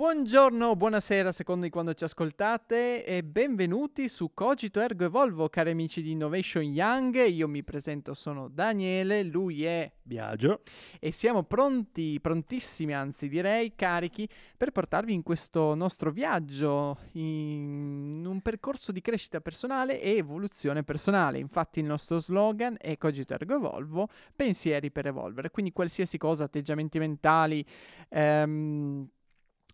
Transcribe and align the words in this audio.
Buongiorno, 0.00 0.76
buonasera, 0.76 1.30
secondo 1.30 1.66
di 1.66 1.70
quando 1.70 1.92
ci 1.92 2.04
ascoltate 2.04 3.04
e 3.04 3.22
benvenuti 3.22 4.08
su 4.08 4.32
Cogito 4.32 4.80
Ergo 4.80 5.04
Evolvo, 5.04 5.50
cari 5.50 5.72
amici 5.72 6.00
di 6.00 6.12
Innovation 6.12 6.62
Young. 6.62 7.26
Io 7.26 7.46
mi 7.46 7.62
presento, 7.62 8.14
sono 8.14 8.48
Daniele, 8.48 9.22
lui 9.22 9.66
è 9.66 9.92
Biagio 10.00 10.62
e 10.98 11.12
siamo 11.12 11.42
pronti, 11.42 12.18
prontissimi 12.18 12.94
anzi 12.94 13.28
direi, 13.28 13.74
carichi 13.74 14.26
per 14.56 14.70
portarvi 14.70 15.12
in 15.12 15.22
questo 15.22 15.74
nostro 15.74 16.10
viaggio, 16.10 16.96
in 17.12 18.24
un 18.26 18.40
percorso 18.40 18.92
di 18.92 19.02
crescita 19.02 19.42
personale 19.42 20.00
e 20.00 20.16
evoluzione 20.16 20.82
personale. 20.82 21.38
Infatti 21.38 21.80
il 21.80 21.84
nostro 21.84 22.20
slogan 22.20 22.74
è 22.78 22.96
Cogito 22.96 23.34
Ergo 23.34 23.56
Evolvo, 23.56 24.08
pensieri 24.34 24.90
per 24.90 25.08
evolvere, 25.08 25.50
quindi 25.50 25.72
qualsiasi 25.72 26.16
cosa, 26.16 26.44
atteggiamenti 26.44 26.98
mentali, 26.98 27.62
ehm, 28.08 29.06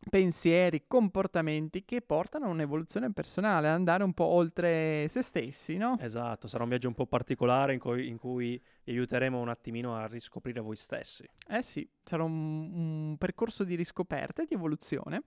pensieri, 0.09 0.85
comportamenti 0.87 1.85
che 1.85 2.03
portano 2.03 2.47
a 2.47 2.49
un'evoluzione 2.49 3.13
personale, 3.13 3.69
ad 3.69 3.75
andare 3.75 4.05
un 4.05 4.13
po' 4.13 4.25
oltre 4.25 5.09
se 5.09 5.23
stessi, 5.23 5.77
no? 5.77 5.97
Esatto, 6.01 6.49
sarà 6.49 6.63
un 6.63 6.69
viaggio 6.69 6.89
un 6.89 6.95
po' 6.95 7.07
particolare 7.07 7.73
in 7.73 7.79
cui, 7.79 8.09
in 8.09 8.19
cui 8.19 8.61
vi 8.85 8.93
aiuteremo 8.93 9.39
un 9.39 9.49
attimino 9.49 9.97
a 9.97 10.07
riscoprire 10.07 10.61
voi 10.61 10.77
stessi. 10.77 11.29
Eh 11.49 11.63
sì, 11.63 11.89
sarà 12.03 12.23
un, 12.23 12.33
un 12.33 13.17
percorso 13.19 13.65
di 13.65 13.75
riscoperta 13.75 14.43
e 14.43 14.47
di 14.47 14.55
evoluzione. 14.55 15.23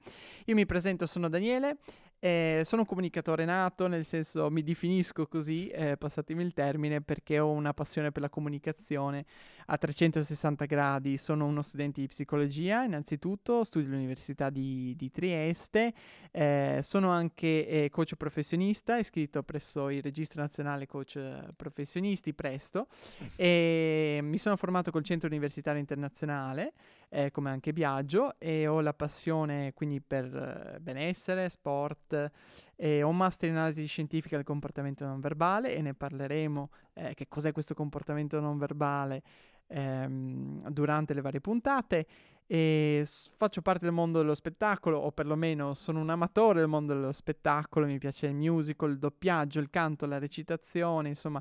Io 0.45 0.55
mi 0.55 0.65
presento, 0.65 1.05
sono 1.05 1.29
Daniele, 1.29 1.77
eh, 2.19 2.63
sono 2.65 2.81
un 2.81 2.87
comunicatore 2.87 3.45
nato, 3.45 3.87
nel 3.87 4.03
senso 4.03 4.49
mi 4.49 4.61
definisco 4.61 5.25
così, 5.27 5.69
eh, 5.69 5.95
passatemi 5.95 6.43
il 6.43 6.53
termine, 6.53 7.01
perché 7.01 7.39
ho 7.39 7.51
una 7.51 7.73
passione 7.73 8.11
per 8.11 8.21
la 8.21 8.29
comunicazione 8.29 9.25
a 9.67 9.77
360 9.77 10.65
gradi. 10.65 11.17
Sono 11.17 11.45
uno 11.45 11.61
studente 11.61 12.01
di 12.01 12.07
psicologia, 12.07 12.83
innanzitutto, 12.83 13.63
studio 13.63 13.89
all'Università 13.89 14.49
di, 14.49 14.93
di 14.97 15.09
Trieste, 15.11 15.93
eh, 16.31 16.81
sono 16.83 17.09
anche 17.09 17.67
eh, 17.67 17.89
coach 17.89 18.15
professionista, 18.15 18.97
iscritto 18.97 19.41
presso 19.43 19.89
il 19.89 20.01
Registro 20.01 20.41
Nazionale 20.41 20.87
Coach 20.87 21.53
Professionisti, 21.55 22.33
presto, 22.33 22.87
e 23.35 24.19
mi 24.21 24.37
sono 24.37 24.57
formato 24.57 24.91
col 24.91 25.03
Centro 25.03 25.29
Universitario 25.29 25.79
Internazionale, 25.79 26.73
eh, 27.09 27.31
come 27.31 27.49
anche 27.49 27.73
Biagio, 27.73 28.39
e 28.39 28.67
ho 28.67 28.81
la 28.81 28.93
passione 28.93 29.73
quindi 29.73 29.99
per 29.99 30.25
eh, 30.25 30.79
benessere, 30.79 31.49
sport, 31.49 32.31
e 32.75 33.03
ho 33.03 33.09
un 33.09 33.17
master 33.17 33.49
in 33.49 33.55
analisi 33.55 33.85
scientifica 33.85 34.35
del 34.35 34.45
comportamento 34.45 35.05
non 35.05 35.19
verbale 35.19 35.75
e 35.75 35.81
ne 35.81 35.93
parleremo, 35.93 36.69
eh, 36.93 37.13
che 37.13 37.27
cos'è 37.27 37.51
questo 37.51 37.73
comportamento 37.73 38.39
non 38.39 38.57
verbale 38.57 39.21
ehm, 39.67 40.69
durante 40.69 41.13
le 41.13 41.21
varie 41.21 41.41
puntate. 41.41 42.07
E 42.51 43.03
faccio 43.05 43.61
parte 43.61 43.85
del 43.85 43.93
mondo 43.93 44.17
dello 44.17 44.33
spettacolo, 44.33 44.97
o 44.97 45.11
perlomeno 45.11 45.75
sono 45.75 45.99
un 45.99 46.09
amatore 46.09 46.59
del 46.59 46.67
mondo 46.67 46.95
dello 46.95 47.11
spettacolo, 47.11 47.85
mi 47.85 47.99
piace 47.99 48.25
il 48.25 48.33
musical, 48.33 48.89
il 48.89 48.97
doppiaggio, 48.97 49.59
il 49.59 49.69
canto, 49.69 50.07
la 50.07 50.17
recitazione, 50.17 51.09
insomma, 51.09 51.39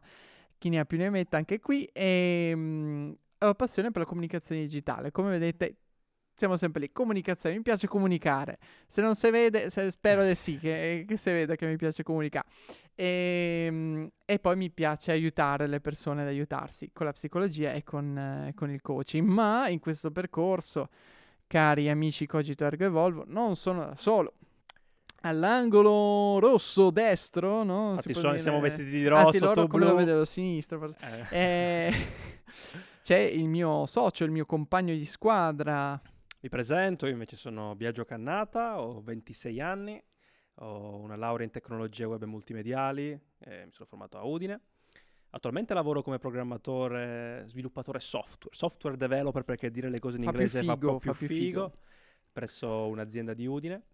chi 0.58 0.69
ne 0.69 0.80
ha 0.80 0.84
più 0.84 0.98
ne 0.98 1.08
metta 1.08 1.38
anche 1.38 1.60
qui. 1.60 1.88
E 1.94 2.55
mh, 2.55 3.16
ho 3.39 3.55
passione 3.55 3.91
per 3.91 4.03
la 4.03 4.08
comunicazione 4.08 4.62
digitale. 4.62 5.11
Come 5.11 5.31
vedete, 5.31 5.77
siamo 6.39 6.56
sempre 6.56 6.81
lì. 6.83 6.92
Comunicazione, 6.92 7.56
mi 7.56 7.62
piace 7.62 7.89
comunicare. 7.89 8.58
Se 8.86 9.03
non 9.03 9.17
si 9.17 9.28
vede, 9.31 9.70
se, 9.70 9.91
spero 9.91 10.25
di 10.25 10.36
sì, 10.36 10.56
che, 10.56 11.05
che, 11.06 11.17
si 11.17 11.31
veda 11.31 11.56
che 11.56 11.66
mi 11.66 11.77
piace 11.77 12.05
comunicare. 12.05 12.47
E, 12.94 13.64
ehm, 13.66 14.09
e, 14.25 14.39
poi 14.39 14.56
mi 14.56 14.70
piace 14.70 15.11
aiutare 15.11 15.66
le 15.66 15.81
persone 15.81 16.22
ad 16.22 16.28
aiutarsi 16.28 16.91
con 16.92 17.06
la 17.06 17.12
psicologia 17.12 17.72
e 17.72 17.83
con, 17.83 18.16
eh, 18.16 18.53
con 18.55 18.70
il 18.70 18.81
coaching. 18.81 19.27
Ma 19.27 19.69
in 19.69 19.81
questo 19.81 20.12
percorso, 20.12 20.89
cari 21.48 21.91
amici 21.91 22.27
Cogito 22.27 22.64
Ergo 22.64 22.84
Evolvo, 22.84 23.25
non 23.27 23.56
sono 23.56 23.86
da 23.86 23.97
solo. 23.97 24.34
All'angolo 25.22 26.39
rosso 26.39 26.91
destro, 26.91 27.64
no? 27.64 27.91
Infatti 27.91 28.14
sono, 28.14 28.39
siamo 28.39 28.61
vestiti 28.61 28.91
di 28.91 29.06
rosso, 29.09 29.27
Anzi, 29.27 29.39
loro 29.41 29.66
come 29.66 29.84
blu. 29.84 29.94
lo 29.94 29.97
vedo 29.97 30.25
sinistro. 30.25 30.78
Forse. 30.78 30.98
Eh. 31.31 31.36
Eh, 31.36 31.94
c'è 33.08 33.20
il 33.20 33.48
mio 33.48 33.86
socio, 33.86 34.24
il 34.24 34.30
mio 34.30 34.44
compagno 34.44 34.92
di 34.92 35.06
squadra, 35.06 35.98
vi 36.41 36.50
presento, 36.50 37.06
io 37.06 37.12
invece 37.12 37.36
sono 37.36 37.74
Biagio 37.74 38.04
Cannata, 38.04 38.82
ho 38.82 39.00
26 39.00 39.60
anni, 39.62 39.98
ho 40.56 40.98
una 40.98 41.16
laurea 41.16 41.46
in 41.46 41.50
tecnologie 41.50 42.04
web 42.04 42.22
e 42.22 42.26
multimediali, 42.26 43.19
eh, 43.38 43.64
mi 43.64 43.72
sono 43.72 43.88
formato 43.88 44.19
a 44.19 44.24
Udine. 44.24 44.60
Attualmente 45.30 45.72
lavoro 45.72 46.02
come 46.02 46.19
programmatore, 46.19 47.44
sviluppatore 47.46 47.98
software, 47.98 48.54
software 48.54 48.98
developer 48.98 49.42
perché 49.42 49.70
dire 49.70 49.88
le 49.88 50.00
cose 50.00 50.19
in 50.19 50.25
fa 50.25 50.28
inglese 50.28 50.60
figo, 50.60 50.66
fa 50.66 50.75
un 50.75 50.78
po' 50.78 50.98
più, 50.98 51.14
più 51.14 51.28
figo, 51.28 51.72
presso 52.30 52.88
un'azienda 52.88 53.32
di 53.32 53.46
Udine. 53.46 53.84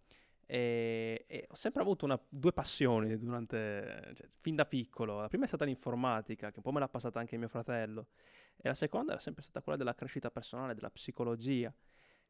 E, 0.47 1.25
e 1.27 1.47
ho 1.49 1.55
sempre 1.55 1.83
avuto 1.83 2.05
una, 2.05 2.21
due 2.29 2.53
passioni 2.53 3.17
durante, 3.17 4.13
cioè, 4.15 4.27
fin 4.41 4.55
da 4.55 4.67
piccolo. 4.67 5.21
La 5.21 5.29
prima 5.29 5.45
è 5.45 5.47
stata 5.49 5.65
l'informatica, 5.65 6.51
che 6.51 6.57
un 6.57 6.63
po' 6.63 6.73
me 6.73 6.81
l'ha 6.81 6.89
passata 6.89 7.19
anche 7.19 7.37
mio 7.37 7.49
fratello, 7.49 8.09
e 8.57 8.69
la 8.69 8.75
seconda 8.75 9.13
era 9.13 9.21
sempre 9.21 9.43
stata 9.43 9.63
quella 9.63 9.79
della 9.79 9.95
crescita 9.95 10.31
personale, 10.31 10.75
della 10.75 10.91
psicologia 10.91 11.73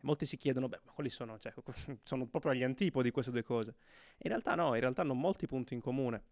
molti 0.05 0.27
si 0.27 0.37
chiedono, 0.37 0.69
beh, 0.69 0.81
ma 0.85 0.93
quali 0.93 1.11
sono? 1.11 1.39
Cioè, 1.39 1.53
sono 2.05 2.27
proprio 2.27 2.53
agli 2.53 2.63
antipodi 2.63 3.11
queste 3.11 3.33
due 3.33 3.43
cose. 3.43 3.75
In 4.19 4.31
realtà 4.31 4.55
no, 4.55 4.75
in 4.75 4.81
realtà 4.81 5.03
hanno 5.03 5.15
molti 5.15 5.47
punti 5.47 5.75
in 5.75 5.81
comune. 5.81 6.23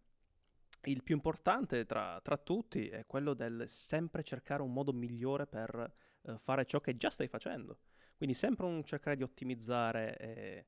Il 0.85 1.03
più 1.03 1.15
importante 1.15 1.85
tra, 1.85 2.21
tra 2.23 2.37
tutti 2.37 2.89
è 2.89 3.07
quello 3.07 3.35
del 3.35 3.69
sempre 3.69 4.23
cercare 4.23 4.63
un 4.63 4.73
modo 4.73 4.93
migliore 4.93 5.47
per 5.47 5.93
uh, 6.23 6.37
fare 6.39 6.65
ciò 6.65 6.81
che 6.81 6.97
già 6.97 7.11
stai 7.11 7.29
facendo. 7.29 7.79
Quindi 8.17 8.35
sempre 8.35 8.67
un 8.67 8.85
cercare 8.85 9.17
di 9.17 9.23
ottimizzare 9.23 10.17
eh, 10.17 10.29
eh, 10.29 10.67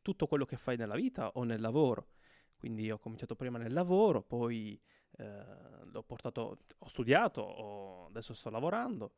tutto 0.00 0.26
quello 0.26 0.44
che 0.44 0.56
fai 0.56 0.76
nella 0.76 0.94
vita 0.94 1.30
o 1.34 1.44
nel 1.44 1.60
lavoro. 1.60 2.08
Quindi 2.56 2.90
ho 2.90 2.98
cominciato 2.98 3.34
prima 3.34 3.58
nel 3.58 3.72
lavoro, 3.72 4.22
poi 4.22 4.80
eh, 5.18 5.44
l'ho 5.84 6.02
portato, 6.02 6.58
ho 6.78 6.88
studiato, 6.88 7.40
ho, 7.40 8.06
adesso 8.06 8.34
sto 8.34 8.50
lavorando 8.50 9.12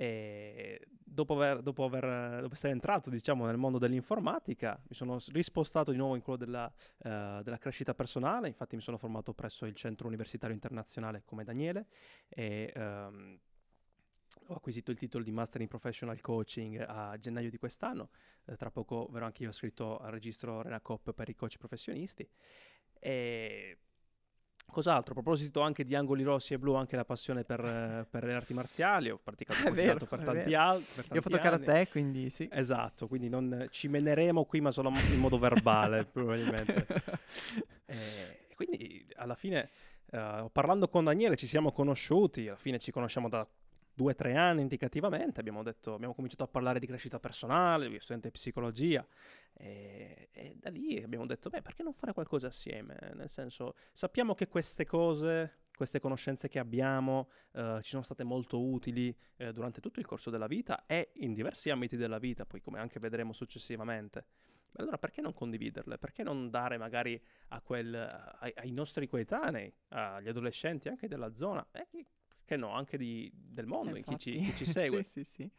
e 0.00 0.80
dopo, 0.86 1.34
aver, 1.34 1.60
dopo, 1.60 1.82
aver, 1.82 2.40
dopo 2.42 2.54
essere 2.54 2.72
entrato 2.72 3.10
diciamo, 3.10 3.46
nel 3.46 3.56
mondo 3.56 3.78
dell'informatica, 3.78 4.80
mi 4.80 4.94
sono 4.94 5.18
rispostato 5.32 5.90
di 5.90 5.96
nuovo 5.96 6.14
in 6.14 6.22
quello 6.22 6.38
della, 6.38 6.72
uh, 6.98 7.42
della, 7.42 7.58
crescita 7.58 7.94
personale. 7.94 8.46
Infatti, 8.46 8.76
mi 8.76 8.80
sono 8.80 8.96
formato 8.96 9.34
presso 9.34 9.66
il 9.66 9.74
Centro 9.74 10.06
Universitario 10.06 10.54
Internazionale 10.54 11.22
come 11.24 11.42
Daniele 11.42 11.86
e 12.28 12.72
um, 12.76 13.36
ho 14.46 14.54
acquisito 14.54 14.90
il 14.90 14.96
titolo 14.96 15.24
di 15.24 15.30
Master 15.30 15.60
in 15.60 15.68
Professional 15.68 16.20
Coaching 16.20 16.84
a 16.86 17.16
gennaio 17.18 17.50
di 17.50 17.58
quest'anno. 17.58 18.10
Eh, 18.46 18.56
tra 18.56 18.70
poco 18.70 19.08
verrò 19.10 19.26
anche 19.26 19.42
io 19.42 19.50
iscritto 19.50 19.98
al 19.98 20.10
registro 20.10 20.62
Renacop 20.62 21.12
per 21.12 21.28
i 21.28 21.34
coach 21.34 21.58
professionisti. 21.58 22.28
E 22.98 23.78
Cos'altro? 24.70 25.12
A 25.12 25.14
proposito 25.14 25.62
anche 25.62 25.82
di 25.82 25.94
angoli 25.94 26.22
rossi 26.22 26.52
e 26.52 26.58
blu, 26.58 26.74
anche 26.74 26.94
la 26.94 27.04
passione 27.04 27.42
per, 27.42 27.64
eh, 27.64 28.06
per 28.08 28.24
le 28.24 28.34
arti 28.34 28.52
marziali, 28.52 29.08
ho 29.10 29.18
praticato 29.22 29.58
vero, 29.72 30.04
per 30.04 30.22
tanti 30.22 30.52
altri. 30.52 31.04
Io 31.10 31.18
ho 31.18 31.22
fatto 31.22 31.38
karate, 31.38 31.88
quindi 31.88 32.28
sì. 32.28 32.48
Esatto, 32.52 33.08
quindi 33.08 33.30
non 33.30 33.68
ci 33.70 33.88
meneremo 33.88 34.44
qui, 34.44 34.60
ma 34.60 34.70
solo 34.70 34.90
in 34.90 35.18
modo 35.18 35.38
verbale, 35.38 36.04
probabilmente. 36.12 36.86
E 37.86 38.54
quindi 38.54 39.06
alla 39.16 39.34
fine, 39.34 39.70
uh, 40.10 40.50
parlando 40.52 40.88
con 40.88 41.04
Daniele, 41.04 41.36
ci 41.36 41.46
siamo 41.46 41.72
conosciuti, 41.72 42.46
alla 42.46 42.56
fine 42.56 42.78
ci 42.78 42.92
conosciamo 42.92 43.30
da 43.30 43.48
due 43.98 44.12
o 44.12 44.14
tre 44.14 44.36
anni 44.36 44.60
indicativamente, 44.60 45.40
abbiamo, 45.40 45.64
detto, 45.64 45.94
abbiamo 45.94 46.14
cominciato 46.14 46.44
a 46.44 46.46
parlare 46.46 46.78
di 46.78 46.86
crescita 46.86 47.18
personale, 47.18 47.88
io 47.88 47.98
studente 47.98 48.28
di 48.28 48.34
psicologia, 48.34 49.04
e, 49.52 50.28
e, 50.30 50.54
da 50.56 50.70
lì 50.70 51.02
abbiamo 51.02 51.26
detto, 51.26 51.50
beh, 51.50 51.62
perché 51.62 51.82
non 51.82 51.92
fare 51.92 52.12
qualcosa 52.12 52.46
assieme? 52.46 52.96
Nel 53.14 53.28
senso, 53.28 53.74
sappiamo 53.92 54.36
che 54.36 54.46
queste 54.46 54.86
cose, 54.86 55.62
queste 55.74 55.98
conoscenze 55.98 56.46
che 56.46 56.60
abbiamo, 56.60 57.28
uh, 57.54 57.80
ci 57.80 57.90
sono 57.90 58.02
state 58.02 58.22
molto 58.22 58.60
utili 58.60 59.12
uh, 59.38 59.50
durante 59.50 59.80
tutto 59.80 59.98
il 59.98 60.06
corso 60.06 60.30
della 60.30 60.46
vita 60.46 60.86
e 60.86 61.10
in 61.14 61.34
diversi 61.34 61.68
ambiti 61.68 61.96
della 61.96 62.18
vita, 62.18 62.46
poi 62.46 62.60
come 62.60 62.78
anche 62.78 63.00
vedremo 63.00 63.32
successivamente. 63.32 64.26
allora 64.76 64.96
perché 64.96 65.20
non 65.20 65.34
condividerle? 65.34 65.98
Perché 65.98 66.22
non 66.22 66.50
dare 66.50 66.78
magari 66.78 67.20
a 67.48 67.60
quel, 67.60 67.94
ai, 68.38 68.52
ai, 68.54 68.70
nostri 68.70 69.08
coetanei, 69.08 69.74
agli 69.88 70.28
adolescenti 70.28 70.88
anche 70.88 71.08
della 71.08 71.34
zona, 71.34 71.66
eh, 71.72 71.88
che 72.48 72.56
no, 72.56 72.72
anche 72.72 72.96
di, 72.96 73.30
del 73.34 73.66
mondo, 73.66 73.94
eh, 73.94 74.02
chi 74.02 74.16
ci, 74.16 74.38
chi 74.40 74.56
ci, 74.56 74.64
segue, 74.64 75.02
sì, 75.04 75.22
sì, 75.22 75.42
sì. 75.42 75.50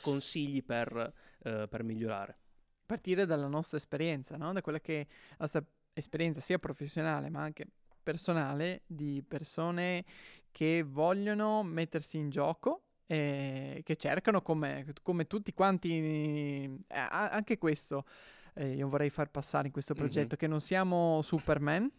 consigli 0.00 0.64
per, 0.64 1.12
uh, 1.44 1.68
per, 1.68 1.82
migliorare. 1.82 2.38
Partire 2.86 3.26
dalla 3.26 3.48
nostra 3.48 3.76
esperienza, 3.76 4.38
no? 4.38 4.54
da 4.54 4.62
quella 4.62 4.80
che 4.80 5.02
è 5.02 5.06
la 5.32 5.36
nostra 5.40 5.62
esperienza 5.92 6.40
sia 6.40 6.58
professionale 6.58 7.28
ma 7.28 7.42
anche 7.42 7.66
personale 8.02 8.84
di 8.86 9.22
persone 9.28 10.06
che 10.50 10.82
vogliono 10.82 11.62
mettersi 11.62 12.16
in 12.16 12.30
gioco 12.30 12.84
e 13.04 13.82
che 13.84 13.96
cercano 13.96 14.40
come, 14.40 14.86
come 15.02 15.26
tutti 15.26 15.52
quanti, 15.52 15.98
eh, 15.98 16.84
anche 16.88 17.58
questo 17.58 18.06
eh, 18.54 18.72
io 18.72 18.88
vorrei 18.88 19.10
far 19.10 19.30
passare 19.30 19.66
in 19.66 19.72
questo 19.74 19.92
progetto, 19.92 20.28
mm-hmm. 20.28 20.38
che 20.38 20.46
non 20.46 20.60
siamo 20.60 21.20
Superman, 21.20 21.90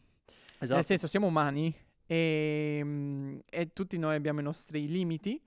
esatto. 0.57 0.73
nel 0.73 0.85
senso 0.85 1.05
siamo 1.05 1.27
umani 1.27 1.71
e, 2.09 2.77
ehm, 2.79 3.41
e 3.47 3.71
tutti 3.71 3.99
noi 3.99 4.15
abbiamo 4.15 4.39
i 4.39 4.43
nostri 4.43 4.87
limiti, 4.87 5.39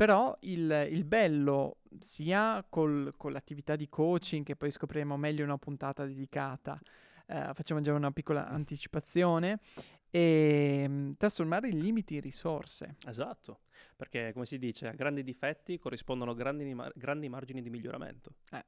Però 0.00 0.34
il, 0.40 0.88
il 0.90 1.04
bello, 1.04 1.76
sia 1.98 2.64
col, 2.66 3.12
con 3.18 3.32
l'attività 3.32 3.76
di 3.76 3.86
coaching, 3.90 4.46
che 4.46 4.56
poi 4.56 4.70
scopriremo 4.70 5.16
meglio 5.18 5.42
in 5.42 5.48
una 5.48 5.58
puntata 5.58 6.06
dedicata, 6.06 6.80
eh, 7.26 7.50
facciamo 7.52 7.82
già 7.82 7.92
una 7.92 8.10
piccola 8.10 8.48
anticipazione, 8.48 9.60
e 10.10 10.86
mm, 10.88 11.12
trasformare 11.18 11.68
i 11.68 11.78
limiti 11.78 12.14
in 12.14 12.22
risorse. 12.22 12.96
Esatto, 13.06 13.60
perché 13.94 14.32
come 14.32 14.46
si 14.46 14.58
dice, 14.58 14.88
a 14.88 14.92
grandi 14.92 15.22
difetti 15.22 15.78
corrispondono 15.78 16.32
grandi, 16.32 16.74
grandi 16.94 17.28
margini 17.28 17.60
di 17.60 17.68
miglioramento. 17.68 18.36
Eh. 18.52 18.64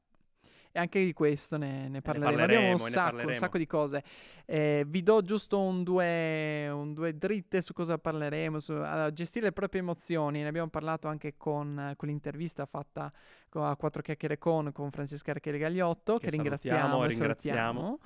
E 0.75 0.79
anche 0.79 1.05
di 1.05 1.13
questo 1.13 1.59
ne, 1.59 1.89
ne 1.89 2.01
parleremo. 2.01 2.31
Ne 2.31 2.37
parleremo. 2.37 2.61
Abbiamo 2.61 2.85
un 2.85 2.91
sacco, 2.91 3.27
un 3.29 3.35
sacco, 3.35 3.59
di 3.59 3.67
cose. 3.67 4.03
Eh, 4.47 4.85
vi 4.87 5.03
do 5.03 5.21
giusto 5.21 5.61
un 5.61 5.83
due, 5.83 6.71
un 6.71 6.95
due, 6.95 7.17
dritte 7.19 7.61
su 7.61 7.75
cosa 7.75 7.99
parleremo, 7.99 8.59
su 8.59 8.73
uh, 8.73 9.13
gestire 9.13 9.47
le 9.47 9.53
proprie 9.53 9.83
emozioni. 9.83 10.41
Ne 10.41 10.49
abbiamo 10.49 10.71
parlato 10.71 11.09
anche 11.09 11.35
con, 11.37 11.93
con 11.95 12.09
l'intervista 12.09 12.65
fatta 12.65 13.13
a 13.51 13.77
Quattro 13.77 14.01
Chiacchiere 14.01 14.39
con, 14.39 14.73
con 14.73 14.91
Francesca 14.91 15.35
Rachele 15.35 15.59
Gagliotto, 15.59 16.17
che, 16.17 16.29
che 16.29 16.31
ringraziamo 16.31 17.05
e 17.05 17.09
ringraziamo. 17.09 17.99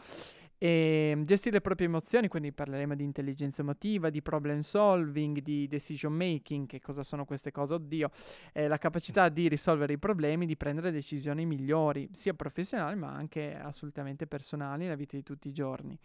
E 0.59 1.11
ehm, 1.13 1.25
gestire 1.25 1.57
le 1.57 1.61
proprie 1.61 1.87
emozioni, 1.87 2.29
quindi 2.29 2.53
parleremo 2.53 2.95
di 2.95 3.05
intelligenza 3.05 3.63
emotiva, 3.63 4.09
di 4.09 4.23
problem 4.23 4.61
solving, 4.61 5.41
di 5.41 5.67
decision 5.69 6.13
making, 6.13 6.67
che 6.67 6.81
cosa 6.81 7.03
sono 7.03 7.25
queste 7.25 7.51
cose? 7.51 7.75
Oddio, 7.75 8.11
eh, 8.53 8.69
la 8.69 8.79
capacità 8.79 9.29
di 9.29 9.49
risolvere 9.49 9.95
i 9.95 9.99
problemi, 9.99 10.47
di 10.47 10.57
prendere 10.57 10.91
decisioni 10.91 11.45
migliori, 11.45 12.09
sia 12.13 12.35
professionali 12.35 12.97
ma 12.97 13.13
anche 13.13 13.57
assolutamente 13.57 14.27
personali 14.27 14.85
nella 14.85 14.95
vita 14.97 15.17
di 15.17 15.23
tutti 15.23 15.49
i 15.49 15.53
giorni. 15.53 15.99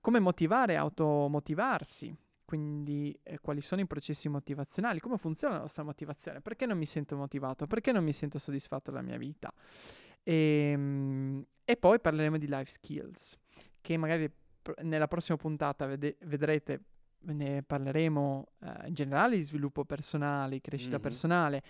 Come 0.00 0.20
motivare, 0.20 0.76
automotivarsi, 0.76 2.16
quindi 2.44 3.16
eh, 3.22 3.38
quali 3.38 3.60
sono 3.60 3.80
i 3.80 3.86
processi 3.86 4.28
motivazionali, 4.28 5.00
come 5.00 5.18
funziona 5.18 5.54
la 5.54 5.60
nostra 5.60 5.82
motivazione, 5.82 6.40
perché 6.40 6.64
non 6.64 6.78
mi 6.78 6.86
sento 6.86 7.16
motivato, 7.16 7.66
perché 7.66 7.92
non 7.92 8.04
mi 8.04 8.12
sento 8.12 8.38
soddisfatto 8.38 8.90
della 8.90 9.02
mia 9.02 9.18
vita. 9.18 9.52
E, 10.22 10.70
ehm, 10.72 11.44
e 11.64 11.76
poi 11.76 12.00
parleremo 12.00 12.38
di 12.38 12.46
life 12.48 12.70
skills 12.70 13.38
che 13.80 13.96
magari 13.96 14.30
nella 14.82 15.08
prossima 15.08 15.36
puntata 15.36 15.86
vede- 15.86 16.16
vedrete, 16.24 16.80
ne 17.22 17.62
parleremo 17.62 18.46
uh, 18.58 18.86
in 18.86 18.94
generale 18.94 19.36
di 19.36 19.42
sviluppo 19.42 19.84
personale, 19.84 20.60
crescita 20.60 20.94
mm-hmm. 20.94 21.02
personale 21.02 21.62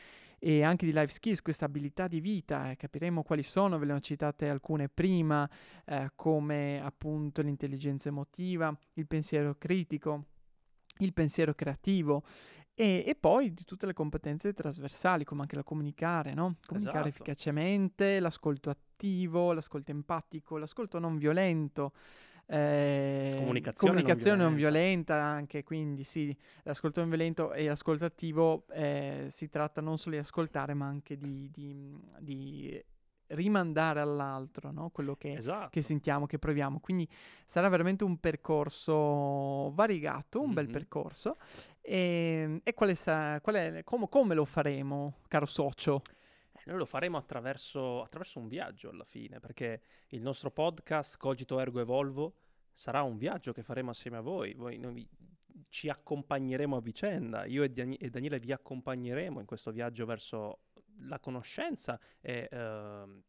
e 0.43 0.63
anche 0.63 0.87
di 0.87 0.93
life 0.93 1.13
skills, 1.13 1.43
questa 1.43 1.67
abilità 1.67 2.09
di 2.09 2.19
vita, 2.19 2.71
eh, 2.71 2.77
capiremo 2.77 3.23
quali 3.23 3.43
sono, 3.43 3.79
ve 3.79 3.85
le 3.85 3.93
ho 3.93 4.01
citate 4.01 4.49
alcune 4.49 4.89
prima, 4.89 5.49
eh, 5.85 6.13
come 6.15 6.81
appunto 6.83 7.43
l'intelligenza 7.43 8.09
emotiva, 8.09 8.75
il 8.95 9.07
pensiero 9.07 9.57
critico, 9.59 10.25
il 10.99 11.13
pensiero 11.13 11.53
creativo 11.53 12.25
e, 12.81 13.05
e, 13.07 13.15
poi 13.15 13.53
di 13.53 13.65
tutte 13.65 13.85
le 13.85 13.93
competenze 13.93 14.55
trasversali, 14.55 15.23
come 15.25 15.43
anche 15.43 15.55
la 15.55 15.63
comunicare, 15.63 16.33
no? 16.33 16.57
Comunicare 16.65 17.09
esatto. 17.09 17.23
efficacemente, 17.23 18.21
l'ascolto 18.21 18.71
attivo, 18.71 19.53
l'ascolto 19.53 19.91
empatico, 19.91 20.57
l'ascolto 20.57 20.99
non 20.99 21.19
violento. 21.19 21.93
Eh, 22.47 23.35
comunicazione, 23.37 23.93
comunicazione 23.93 24.43
non, 24.43 24.55
violenta. 24.55 25.15
non, 25.15 25.25
violenta. 25.27 25.39
anche 25.39 25.63
quindi 25.63 26.05
sì, 26.05 26.35
l'ascolto 26.63 27.01
non 27.01 27.11
violento 27.11 27.53
e 27.53 27.67
l'ascolto 27.67 28.07
attivo 28.07 28.65
eh, 28.73 29.27
si 29.29 29.51
tratta 29.51 29.83
non 29.83 29.99
solo 29.99 30.15
di 30.15 30.23
ascoltare 30.23 30.73
ma 30.73 30.87
anche 30.87 31.19
di, 31.19 31.51
di, 31.53 31.95
di 32.19 32.83
rimandare 33.31 34.01
all'altro 34.01 34.71
no? 34.71 34.91
quello 34.91 35.17
che, 35.17 35.35
esatto. 35.35 35.69
che, 35.71 35.83
sentiamo, 35.83 36.27
che 36.27 36.39
proviamo. 36.39 36.81
Quindi 36.81 37.09
sarà 37.45 37.69
veramente 37.69 38.05
un 38.05 38.19
percorso 38.19 39.73
variegato, 39.73 40.41
un 40.41 40.47
mm-hmm. 40.47 40.55
bel 40.55 40.69
percorso. 40.69 41.37
E, 41.81 41.97
ehm, 42.43 42.61
e 42.63 42.75
quale 42.75 42.95
sa, 42.95 43.41
qual 43.41 43.57
è, 43.57 43.85
com- 43.85 44.09
come 44.09 44.35
lo 44.35 44.45
faremo, 44.45 45.17
caro 45.29 45.47
socio? 45.47 46.03
Eh, 46.53 46.63
noi 46.67 46.79
lo 46.79 46.87
faremo 46.87 47.17
attraverso, 47.17 48.03
attraverso 48.03 48.39
un 48.39 48.49
viaggio 48.49 48.91
alla 48.91 49.05
fine, 49.05 49.41
perché 49.41 49.83
il 50.09 50.23
nostro 50.23 50.51
podcast 50.51 51.17
Cogito 51.17 51.59
Ergo 51.61 51.81
Evolvo 51.81 52.35
sarà 52.73 53.03
un 53.03 53.17
viaggio 53.17 53.53
che 53.53 53.63
faremo 53.63 53.91
assieme 53.91 54.17
a 54.17 54.21
voi. 54.21 54.55
voi 54.55 54.79
noi 54.79 55.09
ci 55.69 55.89
accompagneremo 55.89 56.77
a 56.77 56.81
vicenda, 56.81 57.45
io 57.45 57.63
e, 57.63 57.71
Dan- 57.71 57.97
e 57.99 58.11
Daniele 58.11 58.41
vi 58.41 58.53
accompagneremo 58.53 59.39
in 59.39 59.47
questo 59.47 59.71
viaggio 59.71 60.05
verso 60.05 60.59
la 61.01 61.19
conoscenza 61.19 61.99
e 62.21 62.49
uh, 62.51 63.23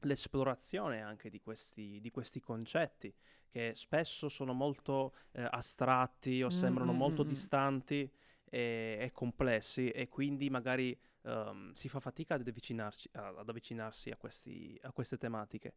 l'esplorazione 0.00 1.02
anche 1.02 1.30
di 1.30 1.40
questi, 1.40 2.00
di 2.00 2.10
questi, 2.10 2.40
concetti 2.40 3.14
che 3.48 3.72
spesso 3.74 4.28
sono 4.28 4.52
molto 4.52 5.14
uh, 5.32 5.42
astratti 5.50 6.42
o 6.42 6.46
mm, 6.46 6.50
sembrano 6.50 6.92
molto 6.92 7.24
mm, 7.24 7.28
distanti 7.28 8.10
e, 8.44 8.98
e, 9.00 9.10
complessi 9.12 9.90
e 9.90 10.08
quindi 10.08 10.50
magari 10.50 10.98
um, 11.22 11.72
si 11.72 11.88
fa 11.88 12.00
fatica 12.00 12.34
ad 12.34 12.46
avvicinarsi, 12.46 13.08
ad 13.12 13.48
avvicinarsi 13.48 14.10
a, 14.10 14.16
questi, 14.16 14.78
a, 14.82 14.92
queste 14.92 15.18
tematiche. 15.18 15.74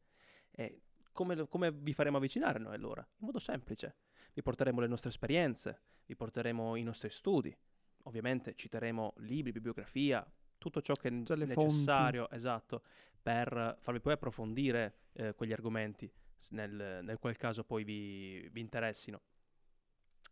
E 0.51 0.81
come, 1.11 1.47
come 1.47 1.71
vi 1.71 1.93
faremo 1.93 2.17
avvicinare 2.17 2.59
noi 2.59 2.75
allora? 2.75 3.01
In 3.01 3.25
modo 3.25 3.39
semplice. 3.39 3.95
Vi 4.33 4.41
porteremo 4.41 4.79
le 4.79 4.87
nostre 4.87 5.09
esperienze, 5.09 5.81
vi 6.05 6.15
porteremo 6.15 6.75
i 6.75 6.83
nostri 6.83 7.09
studi, 7.11 7.55
ovviamente 8.03 8.55
citeremo 8.55 9.13
libri, 9.17 9.51
bibliografia, 9.51 10.25
tutto 10.63 10.81
ciò 10.81 10.93
che 10.93 11.09
è 11.09 11.11
necessario, 11.11 12.29
esatto, 12.29 12.83
per 13.21 13.75
farvi 13.81 13.99
poi 13.99 14.13
approfondire 14.13 14.99
eh, 15.11 15.33
quegli 15.33 15.51
argomenti 15.51 16.09
nel, 16.51 17.01
nel, 17.03 17.17
qual 17.19 17.35
caso 17.35 17.65
poi 17.65 17.83
vi, 17.83 18.47
vi, 18.49 18.61
interessino. 18.61 19.19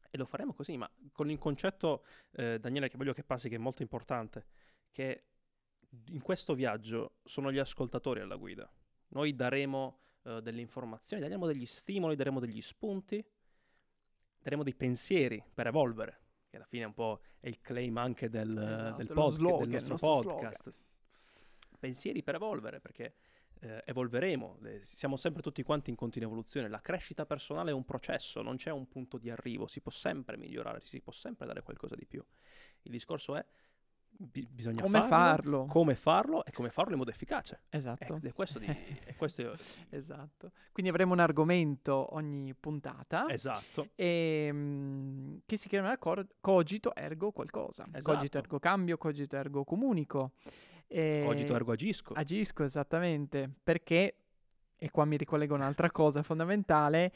E 0.09 0.17
lo 0.17 0.23
faremo 0.23 0.53
così, 0.53 0.77
ma 0.77 0.89
con 1.11 1.29
il 1.29 1.37
concetto, 1.37 2.05
eh, 2.31 2.59
Daniele, 2.59 2.87
che 2.87 2.95
voglio 2.95 3.11
che 3.11 3.25
passi, 3.25 3.49
che 3.49 3.55
è 3.55 3.59
molto 3.59 3.81
importante, 3.81 4.45
che 4.89 5.25
in 6.05 6.21
questo 6.21 6.53
viaggio 6.53 7.15
sono 7.25 7.51
gli 7.51 7.59
ascoltatori 7.59 8.21
alla 8.21 8.37
guida. 8.37 8.71
Noi 9.09 9.35
daremo 9.35 9.99
eh, 10.23 10.41
delle 10.41 10.61
informazioni, 10.61 11.21
daremo 11.21 11.45
degli 11.45 11.65
stimoli, 11.65 12.15
daremo 12.15 12.39
degli 12.39 12.61
spunti, 12.61 13.21
daremo 14.39 14.63
dei 14.63 14.75
pensieri 14.75 15.43
per 15.53 15.67
evolvere 15.67 16.19
che 16.51 16.57
alla 16.57 16.65
fine 16.65 16.83
è 16.83 16.88
un 16.88 16.94
po' 16.94 17.21
è 17.39 17.48
il 17.48 17.62
claim 17.62 17.98
anche 17.98 18.30
del, 18.30 18.51
esatto, 18.51 18.98
del, 18.98 19.07
pod, 19.07 19.33
slogan, 19.33 19.69
del 19.69 19.86
nostro 19.88 19.95
podcast. 19.95 20.62
Slogan. 20.63 20.80
Pensieri 21.80 22.21
per 22.21 22.36
evolvere, 22.36 22.81
perché 22.81 23.15
eh, 23.62 23.81
evolveremo, 23.86 24.59
siamo 24.81 25.15
sempre 25.15 25.42
tutti 25.42 25.63
quanti 25.63 25.89
in 25.89 25.95
continua 25.95 26.27
evoluzione, 26.27 26.68
la 26.68 26.81
crescita 26.81 27.25
personale 27.25 27.71
è 27.71 27.74
un 27.74 27.86
processo, 27.86 28.42
non 28.42 28.57
c'è 28.57 28.69
un 28.69 28.88
punto 28.88 29.18
di 29.18 29.30
arrivo, 29.30 29.65
si 29.65 29.80
può 29.80 29.92
sempre 29.92 30.36
migliorare, 30.36 30.81
si 30.81 31.00
può 31.00 31.13
sempre 31.13 31.48
dare 31.48 31.63
qualcosa 31.63 31.95
di 31.95 32.06
più. 32.06 32.24
Il 32.81 32.92
discorso 32.92 33.38
è 33.38 33.45
bi- 34.17 34.47
bisogna 34.49 34.81
come 34.81 34.99
farlo, 34.99 35.09
farlo, 35.09 35.65
come 35.65 35.95
farlo 35.95 36.45
e 36.45 36.51
come 36.51 36.69
farlo 36.69 36.91
in 36.91 36.99
modo 36.99 37.09
efficace. 37.09 37.61
Esatto. 37.69 38.19
È, 38.21 38.27
è 38.27 38.33
questo 38.33 38.59
di, 38.59 38.65
è 38.65 39.15
questo 39.15 39.53
esatto. 39.89 40.51
Quindi 40.71 40.91
avremo 40.91 41.13
un 41.13 41.19
argomento 41.19 42.15
ogni 42.15 42.53
puntata. 42.53 43.27
Esatto. 43.29 43.89
E, 43.95 44.50
um, 44.51 45.41
che 45.45 45.57
si 45.57 45.67
chiamerà 45.67 45.97
cor- 45.97 46.27
cogito 46.39 46.93
ergo 46.95 47.31
qualcosa. 47.31 47.88
Esatto. 47.91 48.15
Cogito 48.15 48.38
ergo 48.38 48.59
cambio, 48.59 48.97
cogito 48.97 49.36
ergo 49.36 49.63
comunico. 49.63 50.31
E 50.88 51.24
cogito 51.25 51.55
ergo 51.55 51.71
agisco. 51.71 52.13
Agisco, 52.13 52.63
esattamente. 52.63 53.50
Perché, 53.63 54.15
e 54.75 54.91
qua 54.91 55.05
mi 55.05 55.17
ricollego 55.17 55.55
un'altra 55.55 55.89
cosa 55.89 56.21
fondamentale, 56.21 57.12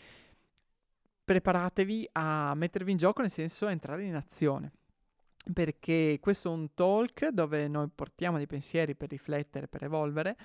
preparatevi 1.24 2.10
a 2.14 2.54
mettervi 2.56 2.92
in 2.92 2.98
gioco, 2.98 3.22
nel 3.22 3.32
senso 3.32 3.68
a 3.68 3.72
entrare 3.72 4.06
in 4.06 4.16
azione 4.16 4.72
perché 5.54 6.18
questo 6.22 6.50
è 6.50 6.54
un 6.54 6.74
talk 6.74 7.28
dove 7.30 7.68
noi 7.68 7.88
portiamo 7.94 8.38
dei 8.38 8.48
pensieri 8.48 8.96
per 8.96 9.10
riflettere, 9.10 9.68
per 9.68 9.84
evolvere, 9.84 10.36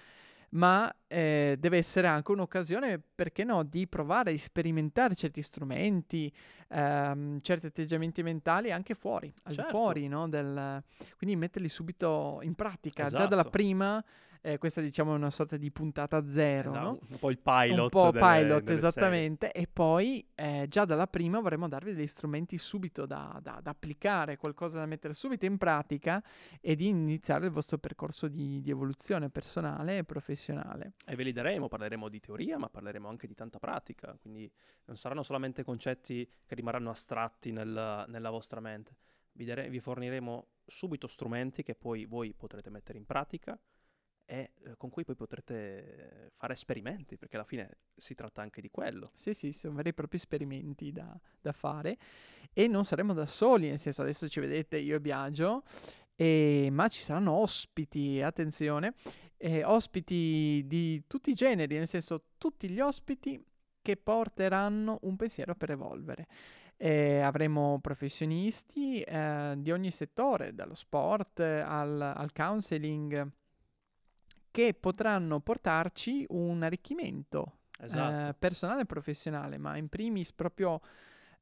ma 0.50 0.92
eh, 1.06 1.56
deve 1.58 1.76
essere 1.76 2.06
anche 2.06 2.32
un'occasione, 2.32 3.00
perché 3.14 3.44
no, 3.44 3.62
di 3.62 3.86
provare 3.86 4.32
a 4.32 4.38
sperimentare 4.38 5.14
certi 5.14 5.42
strumenti, 5.42 6.32
ehm, 6.68 7.40
certi 7.40 7.66
atteggiamenti 7.66 8.22
mentali 8.22 8.72
anche 8.72 8.94
fuori, 8.94 9.32
al 9.44 9.54
certo. 9.54 9.70
fuori, 9.70 10.08
no? 10.08 10.28
Del, 10.28 10.82
quindi 11.16 11.36
metterli 11.36 11.68
subito 11.68 12.40
in 12.42 12.54
pratica, 12.54 13.02
esatto. 13.02 13.22
già 13.22 13.28
dalla 13.28 13.42
esatto. 13.42 13.56
prima 13.56 14.04
eh, 14.42 14.56
questa 14.56 14.80
diciamo 14.80 15.12
è 15.12 15.16
una 15.16 15.30
sorta 15.30 15.56
di 15.56 15.70
puntata 15.70 16.26
zero, 16.28 16.70
esatto, 16.70 16.84
no? 16.84 16.98
un 17.08 17.18
po' 17.18 17.30
il 17.30 17.38
pilot. 17.38 17.78
Un 17.78 17.88
po' 17.88 18.10
delle, 18.10 18.38
pilot, 18.38 18.62
delle 18.62 18.78
esattamente. 18.78 19.46
Serie. 19.52 19.62
E 19.62 19.70
poi 19.70 20.26
eh, 20.34 20.66
già 20.68 20.86
dalla 20.86 21.06
prima 21.06 21.40
vorremmo 21.40 21.68
darvi 21.68 21.92
degli 21.92 22.06
strumenti 22.06 22.56
subito 22.56 23.04
da, 23.04 23.38
da, 23.42 23.60
da, 23.62 23.70
applicare, 23.70 24.38
qualcosa 24.38 24.78
da 24.78 24.86
mettere 24.86 25.12
subito 25.12 25.44
in 25.44 25.58
pratica 25.58 26.22
e 26.60 26.74
di 26.74 26.86
iniziare 26.86 27.46
il 27.46 27.52
vostro 27.52 27.76
percorso 27.76 28.28
di, 28.28 28.62
di 28.62 28.70
evoluzione 28.70 29.28
personale 29.28 29.98
e 29.98 30.04
professionale. 30.04 30.94
E 31.04 31.14
ve 31.16 31.22
li 31.22 31.32
daremo, 31.32 31.68
parleremo 31.68 32.08
di 32.08 32.20
teoria, 32.20 32.56
ma 32.56 32.70
parleremo 32.70 33.08
anche 33.08 33.26
di 33.26 33.34
tanta 33.34 33.58
pratica, 33.58 34.16
quindi 34.20 34.50
non 34.86 34.96
saranno 34.96 35.22
solamente 35.22 35.62
concetti 35.62 36.26
che 36.46 36.54
rimarranno 36.54 36.88
astratti 36.88 37.52
nel, 37.52 38.04
nella 38.08 38.30
vostra 38.30 38.60
mente. 38.60 38.96
Vi, 39.32 39.44
dare, 39.44 39.68
vi 39.68 39.80
forniremo 39.80 40.46
subito 40.66 41.06
strumenti 41.06 41.62
che 41.62 41.74
poi 41.74 42.06
voi 42.06 42.32
potrete 42.32 42.70
mettere 42.70 42.96
in 42.96 43.04
pratica 43.04 43.58
e 44.30 44.52
eh, 44.62 44.76
con 44.76 44.90
cui 44.90 45.02
poi 45.02 45.16
potrete 45.16 46.30
fare 46.36 46.52
esperimenti, 46.52 47.16
perché 47.16 47.34
alla 47.34 47.44
fine 47.44 47.78
si 47.96 48.14
tratta 48.14 48.40
anche 48.40 48.60
di 48.60 48.70
quello. 48.70 49.10
Sì, 49.12 49.34
sì, 49.34 49.52
sono 49.52 49.74
veri 49.74 49.88
e 49.88 49.92
propri 49.92 50.18
esperimenti 50.18 50.92
da, 50.92 51.18
da 51.40 51.50
fare 51.50 51.98
e 52.52 52.68
non 52.68 52.84
saremo 52.84 53.12
da 53.12 53.26
soli, 53.26 53.68
nel 53.68 53.80
senso 53.80 54.02
adesso 54.02 54.28
ci 54.28 54.38
vedete 54.38 54.78
io 54.78 54.94
e 54.94 55.00
Biagio 55.00 55.64
E, 56.14 56.68
ma 56.70 56.86
ci 56.88 57.02
saranno 57.02 57.32
ospiti, 57.32 58.20
attenzione, 58.20 58.94
eh, 59.36 59.64
ospiti 59.64 60.62
di 60.66 61.02
tutti 61.06 61.30
i 61.30 61.34
generi, 61.34 61.76
nel 61.78 61.88
senso 61.88 62.26
tutti 62.38 62.68
gli 62.68 62.78
ospiti 62.78 63.42
che 63.82 63.96
porteranno 63.96 64.98
un 65.02 65.16
pensiero 65.16 65.56
per 65.56 65.70
evolvere. 65.70 66.26
Eh, 66.76 67.20
avremo 67.20 67.78
professionisti 67.80 69.02
eh, 69.02 69.54
di 69.56 69.72
ogni 69.72 69.90
settore, 69.90 70.54
dallo 70.54 70.74
sport 70.74 71.40
al, 71.40 72.00
al 72.00 72.32
counseling, 72.32 73.38
che 74.50 74.74
potranno 74.74 75.40
portarci 75.40 76.26
un 76.30 76.62
arricchimento 76.62 77.58
Esatto. 77.80 78.28
eh, 78.28 78.34
personale 78.34 78.82
e 78.82 78.86
professionale, 78.86 79.58
ma 79.58 79.76
in 79.76 79.88
primis 79.88 80.32
proprio 80.32 80.80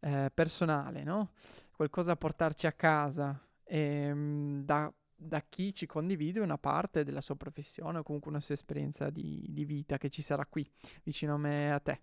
eh, 0.01 0.31
personale, 0.33 1.03
no? 1.03 1.31
Qualcosa 1.75 2.11
da 2.11 2.17
portarci 2.17 2.67
a 2.67 2.73
casa 2.73 3.41
ehm, 3.65 4.65
da, 4.65 4.93
da 5.15 5.43
chi 5.49 5.75
ci 5.75 5.87
condivide 5.87 6.41
una 6.41 6.59
parte 6.59 7.05
della 7.05 7.21
sua 7.21 7.37
professione 7.37 7.99
o 7.99 8.03
comunque 8.03 8.31
una 8.31 8.41
sua 8.41 8.55
esperienza 8.55 9.11
di, 9.11 9.45
di 9.49 9.65
vita 9.65 9.99
che 9.99 10.11
ci 10.11 10.23
sarà 10.23 10.47
qui 10.47 10.69
vicino 11.03 11.35
a 11.35 11.39
me 11.39 11.59
e 11.61 11.69
a 11.69 11.81
te. 11.81 12.01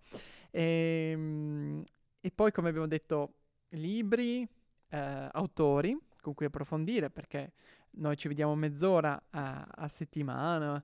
Ehm, 0.51 1.83
e 2.21 2.31
poi, 2.31 2.51
come 2.51 2.69
abbiamo 2.69 2.87
detto, 2.87 3.33
libri, 3.69 4.47
eh, 4.89 5.29
autori 5.31 5.97
con 6.21 6.33
cui 6.33 6.47
approfondire, 6.47 7.11
perché 7.11 7.53
noi 7.97 8.17
ci 8.17 8.27
vediamo 8.27 8.55
mezz'ora 8.55 9.21
a, 9.31 9.67
a 9.69 9.87
settimana, 9.87 10.83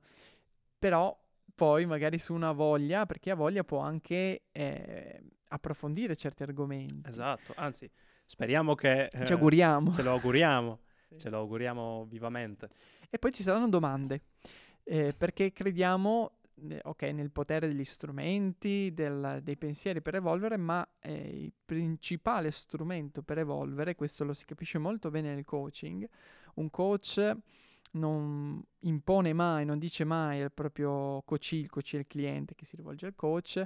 però 0.77 1.17
poi 1.53 1.85
magari 1.85 2.17
su 2.17 2.33
una 2.33 2.51
voglia, 2.51 3.05
per 3.05 3.19
chi 3.19 3.29
ha 3.29 3.35
voglia 3.35 3.63
può 3.63 3.79
anche 3.79 4.43
eh, 4.51 5.21
approfondire 5.49 6.15
certi 6.15 6.43
argomenti. 6.43 7.09
Esatto, 7.09 7.53
anzi, 7.55 7.89
speriamo 8.25 8.73
che... 8.75 9.05
eh, 9.05 9.25
Ci 9.25 9.33
auguriamo. 9.33 9.91
Ce 9.93 10.01
lo 10.01 10.11
auguriamo, 10.11 10.79
Sì. 10.97 11.17
ce 11.19 11.29
lo 11.29 11.37
auguriamo 11.39 12.05
vivamente. 12.09 12.69
E 13.09 13.19
poi 13.19 13.31
ci 13.33 13.43
saranno 13.43 13.67
domande, 13.69 14.21
eh, 14.83 15.13
perché 15.15 15.51
crediamo 15.51 16.37
eh, 16.69 16.79
ok, 16.83 17.01
nel 17.03 17.31
potere 17.31 17.67
degli 17.67 17.83
strumenti, 17.83 18.91
del- 18.93 19.39
dei 19.43 19.57
pensieri 19.57 20.01
per 20.01 20.15
evolvere, 20.15 20.57
ma 20.57 20.87
eh, 20.99 21.11
il 21.43 21.53
principale 21.65 22.49
strumento 22.51 23.21
per 23.23 23.39
evolvere, 23.39 23.95
questo 23.95 24.23
lo 24.23 24.33
si 24.33 24.45
capisce 24.45 24.77
molto 24.77 25.09
bene 25.11 25.33
nel 25.33 25.43
coaching, 25.45 26.07
un 26.55 26.69
coach 26.69 27.37
non 27.93 28.61
impone 28.79 29.33
mai, 29.33 29.65
non 29.65 29.79
dice 29.79 30.03
mai 30.03 30.41
al 30.41 30.51
proprio 30.51 31.21
coach, 31.25 31.53
il 31.53 31.69
coach 31.69 31.95
è 31.95 31.99
il 31.99 32.07
cliente 32.07 32.55
che 32.55 32.65
si 32.65 32.75
rivolge 32.75 33.05
al 33.05 33.15
coach, 33.15 33.63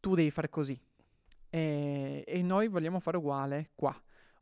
tu 0.00 0.14
devi 0.14 0.30
fare 0.30 0.48
così. 0.48 0.78
E, 1.48 2.24
e 2.26 2.42
noi 2.42 2.68
vogliamo 2.68 3.00
fare 3.00 3.16
uguale 3.16 3.70
qua, 3.74 3.94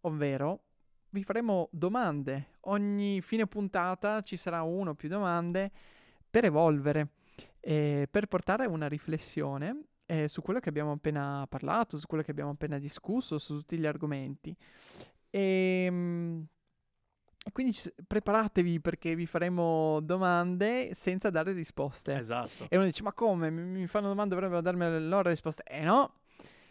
ovvero 0.03 0.63
vi 1.11 1.23
faremo 1.23 1.69
domande. 1.71 2.57
Ogni 2.63 3.21
fine 3.21 3.47
puntata 3.47 4.21
ci 4.21 4.37
sarà 4.37 4.63
uno 4.63 4.91
o 4.91 4.95
più 4.95 5.09
domande 5.09 5.71
per 6.29 6.45
evolvere, 6.45 7.11
eh, 7.61 8.09
per 8.11 8.27
portare 8.27 8.67
una 8.67 8.89
riflessione 8.89 9.85
eh, 10.07 10.29
su 10.29 10.43
quello 10.43 10.61
che 10.61 10.69
abbiamo 10.69 10.93
appena 10.93 11.47
parlato, 11.49 11.99
su 11.99 12.07
quello 12.07 12.23
che 12.23 12.31
abbiamo 12.31 12.51
appena 12.51 12.79
discusso, 12.79 13.39
su 13.39 13.59
tutti 13.59 13.79
gli 13.79 13.87
argomenti. 13.87 14.55
E, 15.31 15.89
mm, 15.91 16.41
e 16.41 16.54
quindi 17.53 17.77
preparatevi 18.07 18.81
perché 18.81 19.15
vi 19.15 19.27
faremo 19.27 20.01
domande 20.01 20.91
senza 20.93 21.31
dare 21.31 21.53
risposte. 21.53 22.17
Esatto. 22.17 22.67
E 22.69 22.77
uno 22.77 22.87
dice: 22.87 23.03
Ma 23.03 23.13
come? 23.13 23.51
Mi, 23.51 23.63
mi 23.63 23.87
fanno 23.87 24.09
domande, 24.09 24.35
dovrebbero 24.35 24.61
darmi 24.61 25.07
loro 25.07 25.29
risposte. 25.29 25.63
Eh 25.65 25.83
no, 25.83 26.21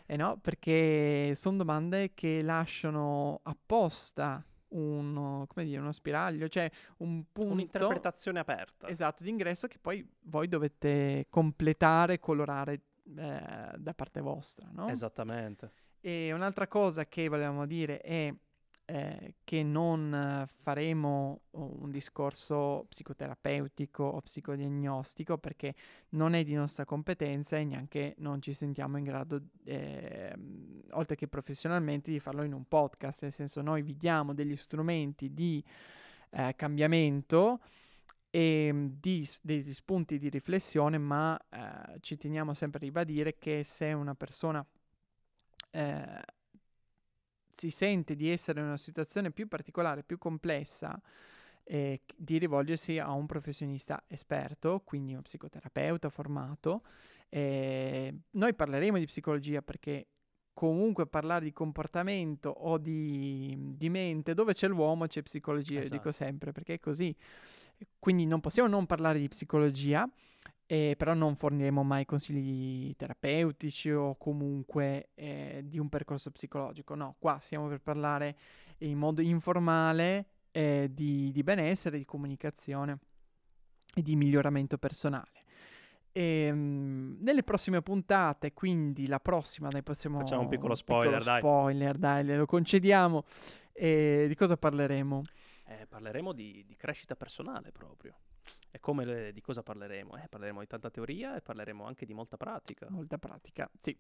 eh 0.06 0.16
no, 0.16 0.38
perché 0.42 1.34
sono 1.36 1.58
domande 1.58 2.14
che 2.14 2.42
lasciano 2.42 3.40
apposta 3.44 4.46
uno, 4.70 5.46
come 5.48 5.66
dire, 5.66 5.80
uno 5.80 5.92
spiraglio, 5.92 6.48
cioè 6.48 6.70
un 6.98 7.26
punto 7.32 7.54
Un'interpretazione 7.54 8.40
aperta. 8.40 8.88
esatto 8.88 9.24
di 9.24 9.30
ingresso 9.30 9.68
che 9.68 9.78
poi 9.80 10.08
voi 10.24 10.48
dovete 10.48 11.28
completare, 11.30 12.20
colorare 12.20 12.82
eh, 13.16 13.72
da 13.78 13.94
parte 13.94 14.22
vostra, 14.22 14.68
no? 14.72 14.90
Esattamente. 14.90 15.72
E 16.02 16.34
un'altra 16.34 16.68
cosa 16.68 17.06
che 17.06 17.28
volevamo 17.28 17.66
dire 17.66 18.00
è 18.00 18.34
eh, 18.86 19.36
che 19.44 19.64
non 19.64 20.14
eh, 20.14 20.48
faremo 20.48 21.42
un 21.52 21.90
discorso 21.90 22.86
psicoterapeutico 22.90 24.04
o 24.04 24.22
psicodiagnostico 24.22 25.38
perché 25.38 25.74
non 26.10 26.34
è 26.34 26.44
di 26.44 26.54
nostra 26.54 26.84
competenza 26.84 27.58
e 27.58 27.64
neanche 27.64 28.16
non 28.18 28.42
ci 28.42 28.54
sentiamo 28.54 28.98
in 28.98 29.06
grado, 29.06 29.42
ehm, 29.64 30.82
oltre 30.92 31.16
che 31.16 31.28
professionalmente, 31.28 32.12
di 32.12 32.20
farlo 32.20 32.44
in 32.44 32.54
un 32.54 32.66
podcast. 32.66 33.24
Nel 33.24 33.32
senso, 33.32 33.62
noi 33.62 33.82
vi 33.82 33.96
diamo 33.96 34.34
degli 34.34 34.56
strumenti 34.56 35.34
di 35.34 35.64
eh, 36.32 36.54
cambiamento 36.56 37.62
e 38.30 38.70
mm, 38.74 38.88
di, 39.00 39.30
degli 39.42 39.74
spunti 39.74 40.18
di 40.18 40.30
riflessione, 40.30 40.98
ma 40.98 41.40
eh, 41.50 42.00
ci 42.02 42.18
teniamo 42.18 42.54
sempre 42.54 42.80
a 42.80 42.84
ribadire 42.84 43.38
che 43.38 43.64
se 43.64 43.94
una 43.94 44.16
persona 44.16 44.66
eh, 45.72 46.22
si 47.54 47.70
sente 47.70 48.16
di 48.16 48.30
essere 48.30 48.60
in 48.60 48.68
una 48.68 48.78
situazione 48.78 49.32
più 49.32 49.48
particolare, 49.48 50.04
più 50.04 50.18
complessa, 50.18 51.00
eh, 51.64 52.02
di 52.16 52.38
rivolgersi 52.38 53.00
a 53.00 53.12
un 53.12 53.26
professionista 53.26 54.04
esperto, 54.08 54.82
quindi 54.84 55.14
un 55.14 55.22
psicoterapeuta 55.22 56.10
formato. 56.10 56.84
Eh, 57.30 58.14
noi 58.32 58.54
parleremo 58.54 58.98
di 58.98 59.06
psicologia 59.06 59.62
perché 59.62 60.08
comunque 60.54 61.08
parlare 61.08 61.46
di 61.46 61.52
comportamento 61.52 62.50
o 62.50 62.78
di, 62.78 63.56
di 63.76 63.90
mente, 63.90 64.34
dove 64.34 64.54
c'è 64.54 64.68
l'uomo 64.68 65.08
c'è 65.08 65.24
psicologia, 65.24 65.82
io 65.82 65.90
dico 65.90 66.10
Esatto. 66.10 66.26
sempre, 66.26 66.52
perché 66.52 66.76
è 66.76 66.80
così. 66.80 67.16
Quindi 67.98 68.26
non 68.26 68.40
possiamo 68.40 68.70
non 68.70 68.86
parlare 68.86 69.20
di 69.20 69.28
psicologia, 69.28 70.08
eh, 70.66 70.96
però 70.98 71.14
non 71.14 71.36
forniremo 71.36 71.84
mai 71.84 72.06
consigli 72.06 72.96
terapeutici 72.96 73.92
o 73.92 74.16
comunque 74.16 75.10
eh, 75.16 75.62
di 75.66 75.80
un 75.80 75.90
percorso 75.90 76.32
psicologico. 76.32 76.96
No, 76.96 77.16
qua 77.20 77.40
siamo 77.42 77.68
per 77.68 77.82
parlare 77.82 78.38
in 78.80 78.98
modo 78.98 79.22
informale 79.22 80.28
eh, 80.52 80.90
di, 80.92 81.32
di 81.32 81.44
benessere, 81.44 81.98
di 81.98 82.06
comunicazione 82.06 83.00
e 83.96 84.02
di 84.02 84.16
miglioramento 84.16 84.78
personale. 84.78 85.42
Ehm, 86.16 87.18
nelle 87.22 87.44
prossime 87.44 87.82
puntate, 87.82 88.54
quindi 88.54 89.08
la 89.08 89.20
prossima, 89.20 89.70
dai, 89.70 89.82
possiamo 89.82 90.20
Facciamo 90.20 90.42
un 90.42 90.48
piccolo 90.48 90.76
spoiler, 90.76 91.24
dai. 91.24 91.40
spoiler, 91.40 91.98
dai, 91.98 92.24
glielo 92.24 92.46
concediamo. 92.46 93.24
Eh, 93.74 94.26
di 94.28 94.36
cosa 94.36 94.56
parleremo? 94.56 95.24
Eh, 95.66 95.88
parleremo 95.88 96.32
di, 96.32 96.64
di 96.66 96.76
crescita 96.76 97.16
personale 97.16 97.72
proprio. 97.72 98.16
E 98.72 98.80
come 98.80 99.06
le- 99.06 99.34
di 99.34 99.42
cosa 99.42 99.62
parleremo? 99.62 100.16
Eh, 100.18 100.28
parleremo 100.28 100.60
di 100.60 100.68
tanta 100.68 100.90
teoria 100.90 101.36
e 101.36 101.42
parleremo 101.42 101.86
anche 101.86 102.06
di 102.06 102.14
molta 102.14 102.38
pratica. 102.38 102.88
Molta 102.90 103.18
pratica, 103.20 103.70
sì. 103.80 103.96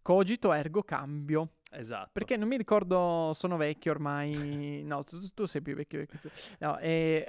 Cogito 0.00 0.52
ergo 0.52 0.82
cambio. 0.82 1.54
Esatto. 1.70 2.10
Perché 2.12 2.36
non 2.36 2.46
mi 2.48 2.56
ricordo, 2.56 3.32
sono 3.34 3.56
vecchio 3.56 3.90
ormai. 3.92 4.82
No, 4.86 5.02
tu, 5.02 5.18
tu 5.34 5.44
sei 5.46 5.62
più 5.62 5.74
vecchio 5.74 6.00
di 6.00 6.06
questo. 6.06 6.30
No, 6.58 6.78
e 6.78 7.28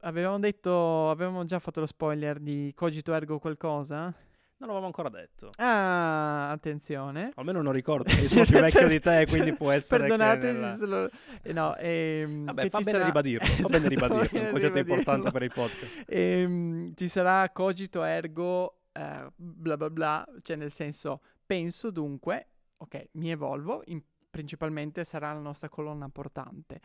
avevamo 0.00 0.38
detto, 0.38 1.08
avevamo 1.10 1.44
già 1.44 1.58
fatto 1.58 1.80
lo 1.80 1.86
spoiler 1.86 2.38
di 2.40 2.72
Cogito 2.74 3.14
ergo 3.14 3.38
qualcosa? 3.38 4.12
Non 4.58 4.68
l'avevamo 4.68 4.86
ancora 4.86 5.10
detto. 5.10 5.50
Ah, 5.56 6.50
attenzione. 6.50 7.30
Almeno 7.34 7.60
non 7.60 7.72
ricordo, 7.72 8.10
io 8.10 8.26
sono 8.28 8.44
più 8.44 8.58
vecchio 8.60 8.88
di 8.88 9.00
te, 9.00 9.26
quindi 9.28 9.52
può 9.54 9.70
essere 9.70 10.02
che 10.04 10.08
Perdonateci 10.16 10.52
nella- 10.54 10.76
se 10.76 10.86
lo... 10.86 11.10
eh, 11.42 11.52
no, 11.52 11.76
ehm, 11.76 12.44
Vabbè, 12.46 12.62
che 12.62 12.70
fa 12.70 12.78
bene 12.78 12.90
sarà- 12.90 13.04
ribadirlo, 13.04 13.46
fa 13.46 13.52
Esatto, 13.60 13.68
bene 13.68 13.82
fa 13.82 13.88
ribadirlo, 13.88 14.28
bene 14.32 14.44
un 14.46 14.50
concetto 14.52 14.74
ribadirlo. 14.74 14.80
importante 14.98 15.30
per 15.30 15.42
il 15.42 15.50
podcast. 15.52 16.04
Ehm, 16.06 16.94
ci 16.94 17.08
sarà 17.08 17.50
cogito 17.50 18.02
ergo 18.02 18.80
eh, 18.92 19.26
bla 19.36 19.76
bla 19.76 19.90
bla, 19.90 20.26
cioè 20.40 20.56
nel 20.56 20.72
senso 20.72 21.20
penso 21.44 21.90
dunque, 21.90 22.46
ok, 22.78 23.08
mi 23.12 23.30
evolvo, 23.30 23.82
in- 23.86 24.02
principalmente 24.36 25.02
sarà 25.02 25.32
la 25.32 25.40
nostra 25.40 25.70
colonna 25.70 26.10
portante. 26.10 26.82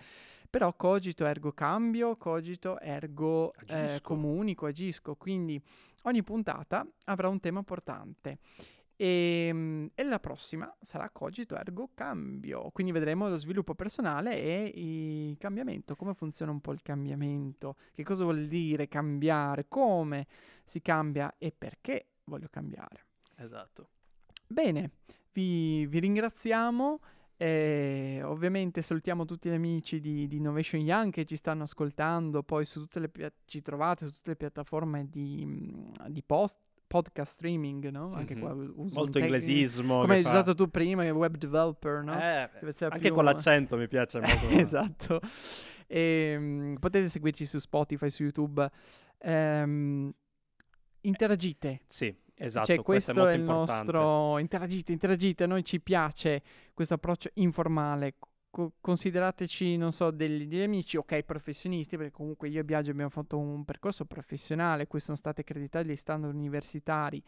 Però 0.50 0.74
cogito 0.74 1.26
ergo 1.26 1.52
cambio, 1.52 2.16
cogito 2.16 2.80
ergo 2.80 3.54
eh, 3.68 4.00
comunico, 4.02 4.68
agisco, 4.68 5.16
quindi 5.16 5.62
ogni 6.04 6.24
puntata 6.24 6.88
avrà 7.06 7.28
un 7.28 7.42
tema 7.42 7.62
portante. 7.62 8.38
E, 8.96 9.90
e 9.94 10.04
la 10.04 10.20
prossima 10.20 10.74
sarà 10.80 11.10
cogito 11.10 11.58
ergo 11.58 11.90
cambio, 11.94 12.70
quindi 12.72 12.94
vedremo 12.94 13.28
lo 13.28 13.36
sviluppo 13.36 13.74
personale 13.76 14.36
e 14.36 14.72
il 14.76 15.38
cambiamento, 15.38 15.96
come 15.96 16.14
funziona 16.14 16.52
un 16.52 16.62
po' 16.62 16.72
il 16.72 16.82
cambiamento, 16.82 17.76
che 17.94 18.04
cosa 18.04 18.24
vuol 18.24 18.46
dire 18.48 18.88
cambiare, 18.88 19.66
come 19.68 20.26
si 20.64 20.82
cambia 20.82 21.36
e 21.38 21.52
perché 21.52 22.12
voglio 22.26 22.48
cambiare. 22.50 23.08
Esatto. 23.36 23.90
Bene, 24.48 24.92
vi, 25.34 25.86
vi 25.88 26.00
ringraziamo. 26.00 27.00
Eh, 27.44 28.22
ovviamente 28.24 28.84
salutiamo 28.84 29.26
tutti 29.26 29.50
gli 29.50 29.54
amici 29.54 30.00
di, 30.00 30.28
di 30.28 30.36
Innovation 30.38 30.82
Young 30.82 31.12
che 31.12 31.26
ci 31.26 31.36
stanno 31.36 31.64
ascoltando. 31.64 32.44
Poi 32.44 32.66
su 32.66 32.82
tutte 32.82 33.00
le 33.00 33.10
pia- 33.10 33.34
ci 33.46 33.62
trovate 33.64 34.06
su 34.06 34.12
tutte 34.12 34.32
le 34.32 34.36
piattaforme 34.36 35.08
di, 35.10 35.44
mm, 35.46 35.86
di 36.10 36.22
post- 36.24 36.60
podcast 36.86 37.34
streaming, 37.34 37.88
no? 37.90 38.14
Anche 38.14 38.36
Mhm. 38.36 38.40
qua 38.42 38.52
uso 38.54 38.96
Molto 38.96 39.12
tec- 39.14 39.24
inglesismo. 39.24 40.02
Come 40.02 40.16
hai 40.18 40.22
fa- 40.24 40.30
usato 40.30 40.54
tu 40.54 40.70
prima, 40.70 41.10
web 41.14 41.36
developer, 41.38 42.04
no? 42.04 42.14
Eh, 42.14 42.50
anche 42.82 43.00
più- 43.00 43.14
con 43.14 43.24
l'accento 43.24 43.76
mi 43.78 43.88
piace 43.88 44.20
molto. 44.22 44.48
esatto. 44.60 45.20
Ehm, 45.88 46.76
potete 46.80 47.08
seguirci 47.10 47.46
su 47.46 47.58
Spotify, 47.60 48.10
su 48.10 48.24
YouTube. 48.24 48.70
Ehm, 49.20 50.12
interagite. 51.02 51.82
Sì, 51.88 52.14
esatto. 52.46 52.66
cioè, 52.66 52.82
questo, 52.82 53.14
questo 53.14 53.30
è 53.30 53.32
è 53.32 53.36
il 53.36 53.42
importante. 53.42 53.92
nostro. 53.92 54.38
Interagite, 54.40 54.92
interagite. 54.92 55.44
A 55.44 55.48
noi 55.48 55.64
ci 55.64 55.80
piace 55.80 56.42
questo 56.74 56.96
approccio 56.96 57.30
informale. 57.36 58.16
Co- 58.50 58.74
considerateci, 58.82 59.78
non 59.78 59.92
so, 59.92 60.12
degli, 60.12 60.46
degli 60.46 60.62
amici, 60.62 60.98
ok, 60.98 61.22
professionisti, 61.22 61.96
perché 61.96 62.12
comunque 62.12 62.50
io 62.50 62.60
e 62.60 62.64
Biagio 62.66 62.92
abbiamo 62.92 63.10
fatto 63.10 63.38
un 63.38 63.64
percorso 63.64 64.06
professionale. 64.06 64.88
Qui 64.88 65.00
sono 65.00 65.16
stati 65.16 65.42
accreditati 65.42 65.88
gli 65.88 65.96
standard 65.96 66.34
universitari 66.34 67.24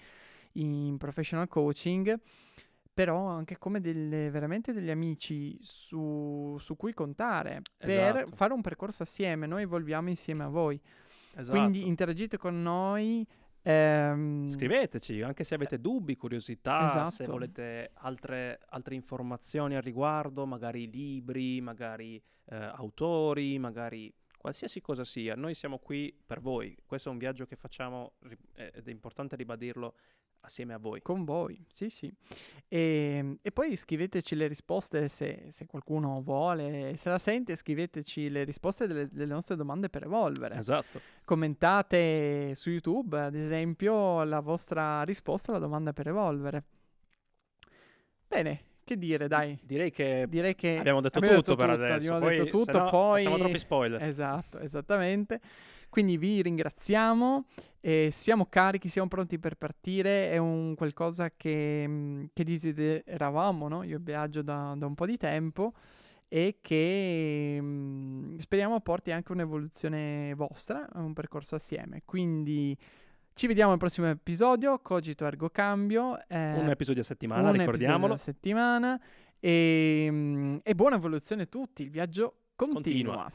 in 0.54 0.98
professional 0.98 1.48
coaching. 1.48 2.20
Però 2.94 3.26
anche 3.26 3.58
come 3.58 3.82
delle, 3.82 4.30
veramente 4.30 4.72
degli 4.72 4.92
amici 4.92 5.58
su, 5.62 6.56
su 6.60 6.76
cui 6.76 6.94
contare 6.94 7.62
per 7.76 7.90
Esatto. 7.90 8.36
fare 8.36 8.54
un 8.54 8.62
percorso 8.62 9.02
assieme. 9.02 9.48
Noi 9.48 9.64
evolviamo 9.64 10.10
insieme 10.10 10.44
a 10.44 10.48
voi. 10.48 10.80
Esatto. 11.36 11.58
Quindi 11.58 11.88
interagite 11.88 12.38
con 12.38 12.62
noi. 12.62 13.26
Ehm, 13.64 14.48
Scriveteci, 14.48 15.22
anche 15.22 15.44
se 15.44 15.56
avete 15.56 15.80
dubbi, 15.80 16.16
curiosità, 16.16 16.88
se 16.88 17.24
Esatto. 17.24 17.32
volete 17.32 17.92
altre, 17.96 18.60
altre 18.70 18.96
informazioni 18.96 19.76
al 19.76 19.82
riguardo, 19.82 20.46
magari 20.46 20.90
libri, 20.90 21.62
magari 21.62 22.22
eh, 22.46 22.56
autori, 22.56 23.58
magari 23.58 24.14
qualsiasi 24.38 24.82
cosa 24.82 25.06
sia. 25.06 25.36
Noi 25.36 25.56
siamo 25.56 25.80
qui 25.80 26.14
per 26.26 26.42
voi. 26.42 26.78
Questo 26.86 27.08
è 27.08 27.12
un 27.12 27.18
viaggio 27.18 27.46
che 27.46 27.56
facciamo 27.56 28.16
eh, 28.56 28.72
ed 28.76 28.88
è 28.88 28.92
importante 28.92 29.38
ribadirlo 29.38 29.96
assieme 30.44 30.74
a 30.74 30.78
voi. 30.78 31.02
Con 31.02 31.24
voi, 31.24 31.64
sì, 31.70 31.90
sì. 31.90 32.14
E, 32.68 33.38
e 33.42 33.52
poi 33.52 33.76
scriveteci 33.76 34.36
le 34.36 34.48
risposte 34.48 35.08
se, 35.08 35.48
se 35.50 35.66
qualcuno 35.66 36.22
vuole, 36.22 36.96
se 36.98 37.10
la 37.10 37.20
sente, 37.20 37.56
scriveteci 37.56 38.30
le 38.30 38.44
risposte 38.44 38.88
delle, 38.88 39.08
delle 39.12 39.34
nostre 39.34 39.56
domande 39.56 39.90
per 39.90 40.04
evolvere. 40.04 40.58
Esatto. 40.58 41.00
Commentate 41.26 42.54
su 42.56 42.70
YouTube, 42.70 43.20
ad 43.20 43.36
esempio, 43.36 44.24
la 44.24 44.40
vostra 44.40 45.04
risposta 45.04 45.52
alla 45.52 45.60
domanda 45.60 45.94
per 45.94 46.08
evolvere. 46.08 46.64
Bene, 48.28 48.64
che 48.94 48.98
dire, 49.00 49.28
dai. 49.28 49.58
Direi 49.64 49.92
che 49.92 50.26
Direi 50.30 50.56
che 50.56 50.78
abbiamo 50.78 51.02
detto 51.02 51.18
abbiamo 51.18 51.38
tutto 51.38 51.56
per 51.56 51.70
tutto, 51.70 51.84
adesso. 51.84 52.14
abbiamo 52.14 52.20
Poi, 52.20 52.38
detto 52.38 52.58
tutto, 52.58 52.72
sennò 52.72 52.90
poi 52.90 53.24
facciamo 53.24 53.38
troppi 53.38 53.58
spoiler. 53.58 54.04
Esatto, 54.04 54.60
esattamente. 54.60 55.40
Quindi 55.90 56.18
vi 56.18 56.42
ringraziamo, 56.42 57.46
e 57.80 58.10
siamo 58.12 58.48
carichi, 58.48 58.88
siamo 58.88 59.08
pronti 59.08 59.38
per 59.38 59.56
partire, 59.56 60.32
è 60.32 60.38
un 60.38 60.74
qualcosa 60.74 61.32
che, 61.38 61.88
mh, 61.88 62.30
che 62.34 62.44
desideravamo, 62.44 63.68
no? 63.68 63.84
Io 63.84 64.00
Biagio 64.00 64.42
da, 64.42 64.74
da 64.76 64.88
un 64.88 64.96
po' 64.96 65.06
di 65.06 65.18
tempo 65.18 65.74
e 66.28 66.58
che 66.62 67.60
mh, 67.62 68.38
speriamo 68.38 68.80
porti 68.80 69.12
anche 69.12 69.32
un'evoluzione 69.34 70.34
vostra, 70.34 70.88
un 70.96 71.14
percorso 71.14 71.54
assieme. 71.56 72.02
Quindi 72.06 72.76
ci 73.34 73.48
vediamo 73.48 73.72
al 73.72 73.78
prossimo 73.78 74.08
episodio, 74.08 74.80
Cogito 74.80 75.26
Ergo 75.26 75.50
Cambio. 75.50 76.18
eh, 76.28 76.54
Un 76.56 76.70
episodio 76.70 77.02
a 77.02 77.06
settimana, 77.06 77.42
un 77.42 77.48
episodio 77.50 77.72
ricordiamolo. 77.72 78.14
alla 78.14 78.22
settimana 78.22 79.00
e, 79.40 80.10
mh, 80.12 80.60
e 80.64 80.76
buona 80.76 80.96
evoluzione 80.96 81.44
a 81.44 81.46
tutti, 81.48 81.84
il 81.84 81.90
viaggio 81.90 82.36
continua. 82.56 82.82
Continua. 82.84 83.32